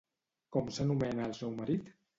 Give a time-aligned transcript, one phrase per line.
[0.55, 1.99] Com s'anomena el seu marit?